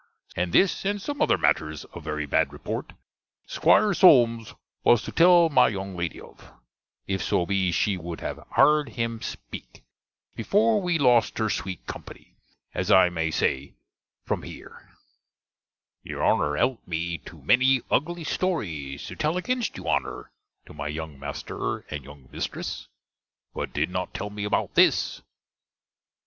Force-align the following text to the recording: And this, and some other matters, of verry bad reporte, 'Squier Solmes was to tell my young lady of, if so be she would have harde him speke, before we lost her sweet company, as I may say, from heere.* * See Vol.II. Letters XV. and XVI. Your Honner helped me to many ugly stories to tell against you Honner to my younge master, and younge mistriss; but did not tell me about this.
And 0.35 0.51
this, 0.51 0.83
and 0.83 0.99
some 0.99 1.21
other 1.21 1.37
matters, 1.37 1.85
of 1.93 2.05
verry 2.05 2.25
bad 2.25 2.51
reporte, 2.51 2.93
'Squier 3.47 3.93
Solmes 3.95 4.55
was 4.83 5.03
to 5.03 5.11
tell 5.11 5.49
my 5.49 5.67
young 5.67 5.95
lady 5.95 6.19
of, 6.19 6.51
if 7.05 7.21
so 7.21 7.45
be 7.45 7.71
she 7.71 7.97
would 7.97 8.19
have 8.19 8.37
harde 8.53 8.89
him 8.93 9.21
speke, 9.21 9.83
before 10.35 10.81
we 10.81 10.97
lost 10.97 11.37
her 11.37 11.51
sweet 11.51 11.85
company, 11.85 12.35
as 12.73 12.89
I 12.89 13.09
may 13.09 13.29
say, 13.29 13.75
from 14.23 14.41
heere.* 14.41 14.89
* 15.33 16.03
See 16.03 16.13
Vol.II. 16.13 16.15
Letters 16.15 16.15
XV. 16.15 16.15
and 16.15 16.15
XVI. 16.15 16.15
Your 16.15 16.23
Honner 16.47 16.55
helped 16.57 16.87
me 16.87 17.17
to 17.19 17.41
many 17.43 17.81
ugly 17.91 18.23
stories 18.23 19.05
to 19.05 19.15
tell 19.15 19.37
against 19.37 19.77
you 19.77 19.83
Honner 19.83 20.31
to 20.65 20.73
my 20.73 20.87
younge 20.87 21.19
master, 21.19 21.81
and 21.91 22.03
younge 22.03 22.31
mistriss; 22.31 22.87
but 23.53 23.71
did 23.71 23.91
not 23.91 24.15
tell 24.15 24.31
me 24.31 24.45
about 24.45 24.73
this. 24.73 25.21